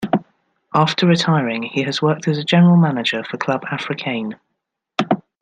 After 0.73 1.05
retiring 1.05 1.61
he 1.61 1.83
has 1.83 2.01
worked 2.01 2.27
as 2.27 2.39
a 2.39 2.43
General 2.43 2.75
Manager 2.75 3.23
for 3.23 3.37
Club 3.37 3.61
Africain. 3.65 4.33